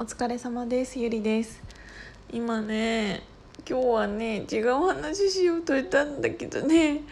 [0.00, 0.98] お疲れ様です。
[0.98, 1.62] ゆりです。
[2.32, 3.22] 今ね
[3.68, 7.02] 今日はね違う話しようとしたんだけどね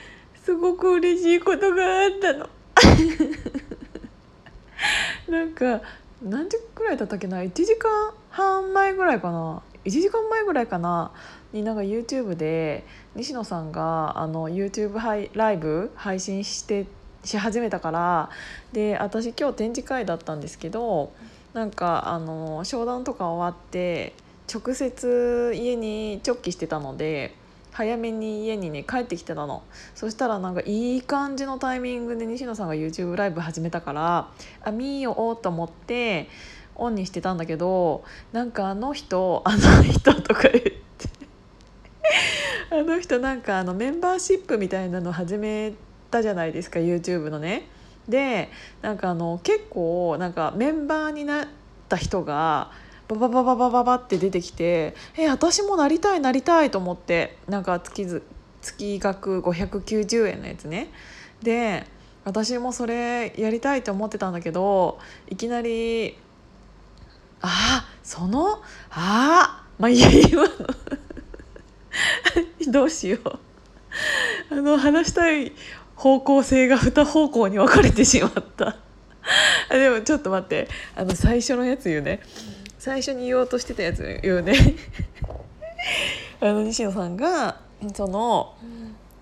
[0.42, 2.48] すごく嬉しいことがあったの。
[5.28, 5.82] なんか
[6.22, 11.12] 何時くらいだったっけな？1時間半前ぐらいかな？1時間前ぐらいかな？
[11.52, 14.94] になんか YouTube で西野さんがあの YouTube
[15.34, 16.86] ライブ配信して
[17.22, 18.30] し始めたから
[18.72, 21.12] で私今日展示会だったんですけど
[21.54, 24.14] なんかあの商談とか終わって
[24.52, 27.34] 直接家に直帰してたので
[27.72, 29.62] 早めに家にね帰ってきてたの
[29.94, 34.30] そしたらなんかいい感じのタイミングで西野さんが YouTube ライブ始めたから
[34.62, 36.28] あ見ようと思って
[36.74, 40.72] オンにしてたんだけどなんかあの人あの人とか言って
[42.70, 45.72] あの人なんかあのメンバーシップみたいなの始め
[46.10, 47.68] たじゃないですか YouTube のね。
[48.08, 48.50] で
[48.82, 51.46] なんかあの結構なんかメンバーになっ
[51.88, 52.70] た人が
[53.08, 58.22] バババババババって出てきてえ私もなりたいなりたいと思ってなんか月
[58.60, 60.90] 月額590円のやつね。
[61.42, 61.86] で
[62.24, 64.98] 私もそれやりたいと思ってたんだけど
[65.30, 66.18] いきなり
[67.40, 70.50] あそのあまあいや今の
[72.72, 73.38] どうしよう。
[74.50, 75.52] あの話したい
[75.98, 78.76] 方向性が2方向に分かれてしまった。
[79.68, 80.68] でもちょっと待って。
[80.94, 82.20] あの最初のやつ言うね。
[82.78, 84.54] 最初に言おうとしてたやつ言うね。
[86.40, 87.56] あの西野さんが
[87.94, 88.54] その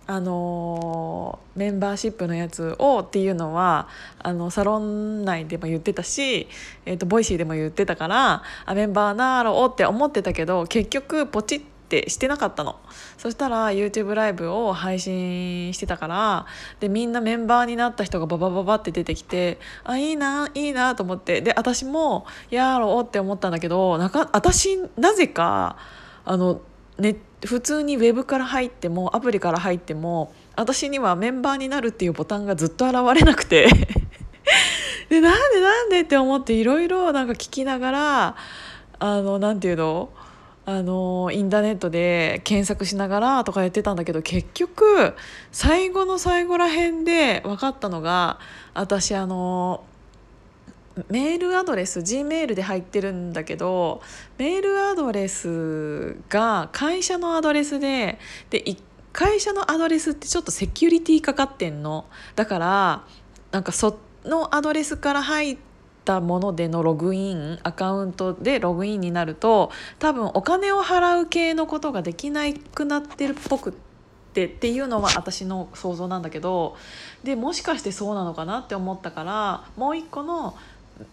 [0.06, 3.88] あのメンバーシップのやつをっていうのは
[4.18, 6.46] あのサロン内でも言ってたし、
[6.84, 12.80] えーと、 Voicy でも言ってたからあメンバーなろうって思ってたけど結局ポチッってしてなかったの。
[13.16, 16.46] そしたら YouTube ライブを配信してたから
[16.80, 21.40] でみんなメンバーになった人がババババって出てきてあいいないいなと思って。
[21.40, 25.76] で私もやろうって思ったんだけどなか私なぜか
[26.24, 26.60] あの、
[26.98, 33.68] ね、普通にウェブから入ってもアプリから入っても私にはメンバーになるっていうボタンがずっと現れなくて。
[35.08, 38.36] でなんでなんでって思っていろいろなんか聞きながら
[38.98, 40.08] あのなんていうの？
[40.68, 45.14] あのインターネットで検索しながらとかやってたんだけど結局
[45.52, 48.40] 最後の最後らへんで分かったのが
[48.74, 49.84] 私あの
[51.08, 54.02] メールアドレス G メールで入ってるんだけど
[54.38, 58.18] メールアドレスが会社のアドレスで
[58.50, 58.64] で
[59.12, 62.04] 会社のアドレスってちょっとセキュリティかかってんの。
[62.34, 63.04] だから
[63.50, 65.58] なんかそのアドレスから入っ
[66.06, 73.72] てたものでのログインアカウントでログインになると多分お金を払う系のことができなくなってるっぽくっ
[74.32, 76.76] てっていうのは私の想像なんだけど
[77.24, 80.56] でもしかしてそうなのかなって思ったからもう一個の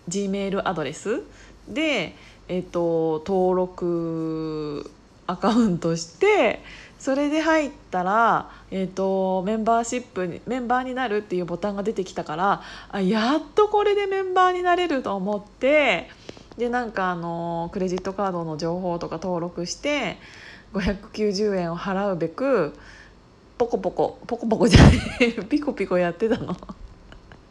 [0.08, 1.24] G メールアドレス
[1.68, 2.16] で、
[2.48, 4.92] えっと、登録
[5.26, 6.62] アカウントして
[7.04, 16.10] それで入ったら、えーと、メンバーシップにメンバーになるっていうボタンが出てきたからあやっとこれでメンバーになれると思って
[16.58, 20.16] でなんかあのクレジットカードの情報とか登録して
[20.72, 22.74] 590円を払うべく
[23.58, 26.56] ポコポコポコポコじゃないピコピコやってたの。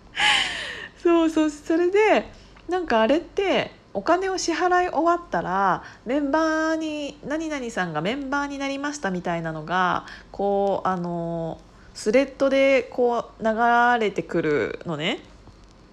[0.96, 2.26] そうそうそれで
[2.70, 11.60] なんかあれってお金を支払い終わったらメンバーに何々さんがメンバーになりましたみたいなのがこうあの
[11.94, 15.20] スレッドでこう流れてくるのね。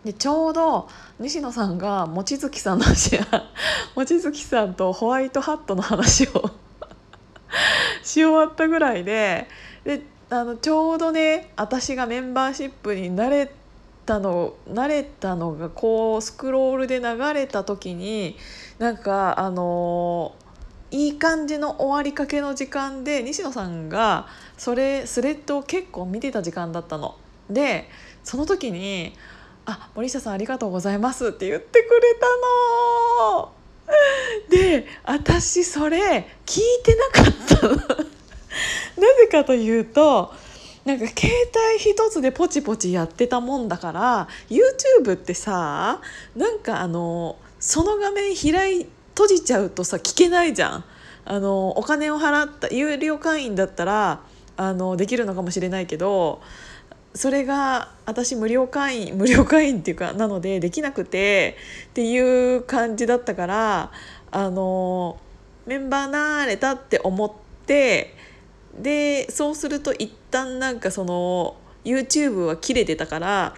[0.06, 0.88] でちょうど
[1.20, 3.28] 西野さんが望月さんの話や
[3.96, 6.50] 望月さんとホワイトハットの話を
[8.02, 9.50] し終わったぐらいで
[9.84, 13.52] であのちょうどね私がメンバーシップになれ
[14.10, 18.36] たの慣れたのがこうスクロールで流れた時に
[18.80, 20.36] なんかあの
[20.90, 24.26] いい感じの終わりかけの時間で西野さんが
[24.58, 27.18] それスレッドを結構見てた時間だったの。
[27.52, 27.88] で
[28.24, 29.14] その時に
[29.68, 32.26] 「あ森下さんありがとうございます」って言ってくれた
[33.24, 33.52] の。
[34.50, 37.68] で私それ聞いてなかった。
[39.00, 40.34] なぜかというと
[40.90, 41.30] なんか携
[41.72, 46.02] 帯一つでポチポチやってたもんだから YouTube ってさ
[46.36, 50.84] なんかあのその画面開い閉じちゃうとさ聞けないじゃん。
[51.26, 54.22] あのお金を払った有料会員だったら
[54.58, 56.42] あのできるのかもしれないけど
[57.14, 61.56] それが私無料会員無料会員っていうかなのでできなくて
[61.90, 63.92] っていう感じだったから
[64.32, 65.20] あの
[65.68, 67.32] メンバーなれたって思っ
[67.68, 68.16] て
[68.82, 73.56] でそうすると一旦なんかその YouTube は切れてたから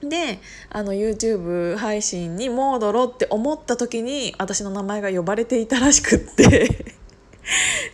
[0.00, 0.38] で
[0.70, 6.94] あの YouTube 配信に戻ろうって思った時に私の名前が呼ばれていたらしくって。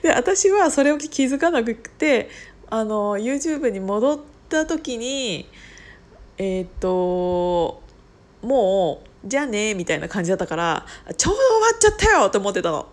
[0.03, 2.31] で私はそれを気づかなくて
[2.71, 5.47] あの YouTube に戻った時に
[6.39, 7.83] えっ、と
[8.41, 10.85] もうじゃあねみたいな感じだったから
[11.17, 12.89] ちょうど終わっちゃったよと思ってたの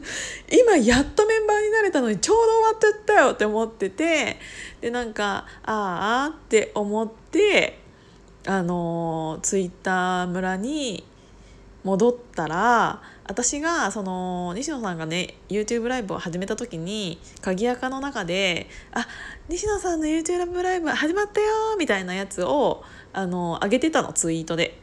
[0.50, 4.38] 今やっとメンバーになれたのにちょうど終わっちゃったよって思ってて
[4.80, 7.78] でなんかああって思って
[8.46, 11.04] あのツイッター村に
[11.84, 19.06] 戻ったら私がその西野さんがね YouTube ライブを始めた時に鍵垢の中で「あ
[19.48, 24.79] 西野さんの YouTube ライブ始まったよ」みたいなやつをあの上げてたのツイートで。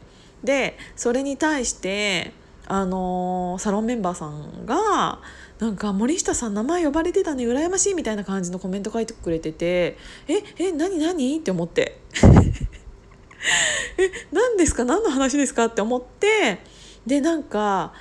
[0.48, 2.32] でそれに対して
[2.68, 5.20] あのサロンメンバーさんが
[5.60, 9.98] なんか森下さん名前呼ばれてたね羨ましいみたいな感じのコメント書いてくれてて
[10.30, 11.38] ええ何何？
[11.38, 12.00] って思って。
[14.00, 14.86] え何ですか？
[14.86, 15.66] 何の話ですか？
[15.66, 16.60] って思って。
[17.06, 17.94] でなんか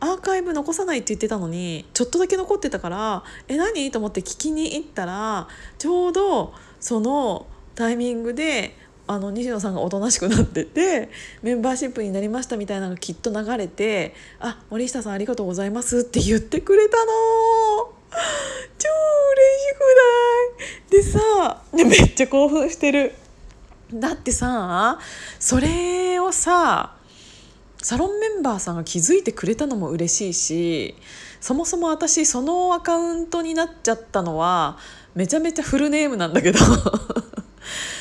[0.00, 3.90] アーカイブ残さないって言ってたのにちょっとだけ残ってたからえ何？
[3.92, 5.48] と思って聞きに行ったら
[5.78, 8.76] ちょうどそのタイミングで
[9.08, 11.10] あの西野さんがおとなしくなってて
[11.42, 17.92] メンバーシップになりましたみたいなのがきっと流れて「あ森下さんありがとうございます」って言ってくれたの。
[18.78, 18.88] 超
[19.32, 19.80] 嬉しく
[20.90, 21.02] ない？
[21.02, 23.14] でさめっちゃ興奮してる。
[23.92, 24.98] だってさ
[25.38, 26.96] それをさ
[27.82, 30.96] サロンメンバーさんが気づいてくれたのも嬉しいし
[31.40, 34.78] そもそも私そのアカウントになっちゃったのは
[35.14, 36.58] めちゃめちゃフルネームなんだけど。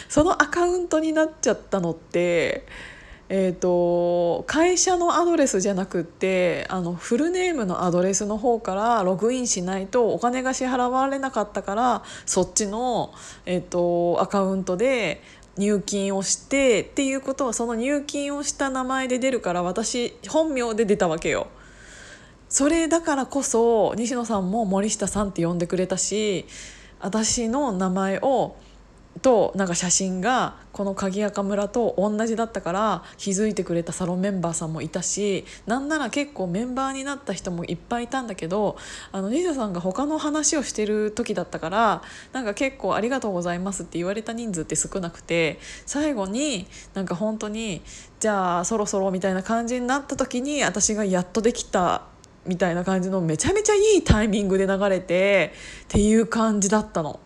[0.09, 2.65] そのアカウントになっちゃったのって
[3.27, 13.15] えーと、会社のアドレスじゃなくってあのフルネームのアドレスの方からログインしないとお金が支払われなかったからそっちの、
[13.47, 15.23] えーとアカウントで
[15.57, 21.47] 入金をしてっていうことはその入金をした名前で出るから私本名で出たわけよ。
[22.49, 26.45] それだからこそ西野さんも森下さんって呼んでくれたし
[26.99, 28.55] 私の名前を
[29.21, 38.77] となんか写真がこの鍵垢村と同じだったから気づいてくれたサロンメンバーさんもいたしなんなら結構メンバーになった人もいっぱいいたんだけど
[39.11, 42.01] あの西田さんが他の話をしてる時だったから
[42.33, 47.81] なんか結構「ありがとうございます」って言われた人数って少なくて最後になんか本当に
[48.19, 52.03] じゃあそろそろみたいな感じになった時に私がやっとできた
[52.45, 55.53] みたいな感じのめちゃめちゃいいタイミングで流れて
[55.85, 57.19] っていう感じだったの。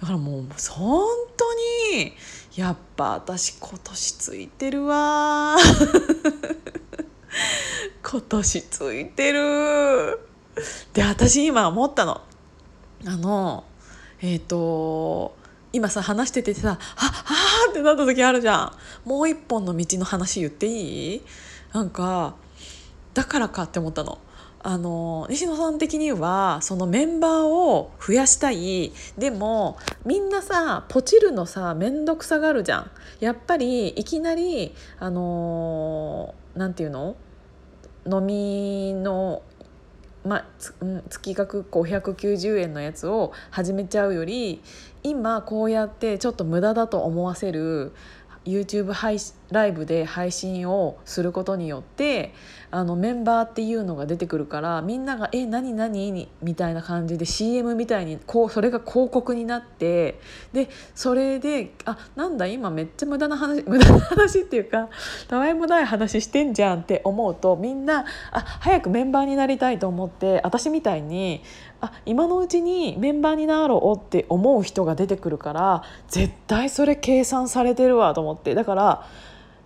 [0.00, 1.06] だからもう本
[1.36, 1.54] 当
[1.96, 2.12] に
[2.54, 5.56] やっぱ私今年ついてるわ。
[8.02, 10.20] 今年ついてる。
[10.92, 12.20] で私今思ったの。
[13.06, 13.64] あの
[14.20, 15.36] えっ、ー、と
[15.72, 17.10] 今さ話しててさ「は
[17.66, 18.72] あってなった時あるじゃ
[19.04, 19.08] ん。
[19.08, 21.22] もう一本の道の話言っていい？
[21.72, 22.34] なんか
[23.14, 24.18] だからかって思ったの。
[24.62, 28.92] あの西野さん的にはそのメンバーを増やしたい。
[29.16, 32.90] でもみんなさポチるのさ面倒くさがるじゃん。
[33.20, 37.16] やっぱりいきなりあのなんていうの？
[38.10, 39.42] 飲みの
[40.24, 40.44] ま
[41.08, 44.62] 月額590円のやつを始めちゃうより
[45.02, 47.92] 今こうやってちょっと無駄だと思わせる
[48.44, 52.34] YouTube 配信ライブで配信をすることによって
[52.70, 60.20] あのメンバーっていうのが出てくるからみんなが「え何何?」みたいな感じで CM みたいにこうそれが広告になって
[60.52, 64.88] でそれで「あなんだ今めっちゃ無駄な話 無駄な話っていうか
[65.28, 71.42] たわいもない話してんじゃん」って思うとみんなあ早くメンバーになりたいと思って私みたいに
[71.80, 79.06] あ今のうちにメンバーになろうって思う人が出てくるから絶対それ計算されてるわと思ってだから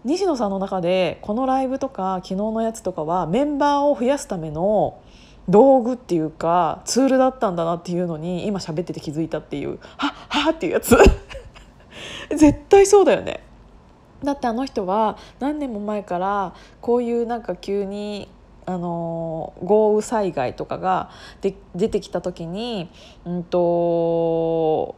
[0.05, 5.01] 西野さんの中でこのライブとか昨日のやつとかはメンバーを増やすための
[5.49, 10.97] 道具っていうかツールだったんだなっていうのに今喋ってて気づいたっていうはっはっていうやつ。
[12.31, 13.41] 絶対そうだよね。
[14.25, 18.29] だってあの人は何年も前からこういうなんか急に
[18.67, 22.91] あの豪雨災害とかがで出てきた時に、
[23.25, 24.95] うんと、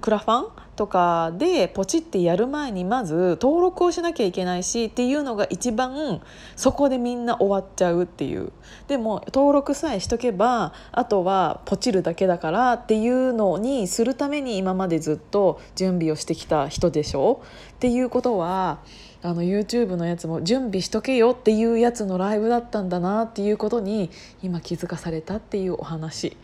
[0.00, 6.20] クラファンとかでポチってやる前にまず登録をしなきゃいけないしっていうのが一番
[6.54, 8.52] そこでみんな終わっちゃうっていう。
[8.86, 17.42] でも登録さえしとけばあとはポチるだけだからっていうのにするために今までずっと準備をしてきた人でしょ
[17.74, 18.78] っていうことは
[19.22, 24.10] あの YouTube のやつも準備しとけよっていうやつのライブだったんだなっていうことに
[24.42, 26.36] 今気づかされたっていうお話。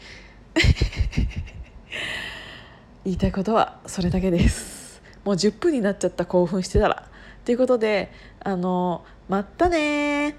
[3.05, 5.03] 言いたいことはそれだけです。
[5.25, 7.09] もう10分になっちゃった興奮してたら。
[7.45, 10.37] ということであのまったね